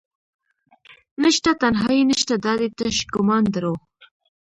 نشته 1.23 1.49
تنهایې 1.61 2.01
نشته 2.11 2.33
دادي 2.45 2.69
تش 2.77 2.97
ګمان 3.13 3.43
دروح 3.53 3.79